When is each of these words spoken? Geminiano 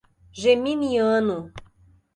Geminiano 0.39 1.51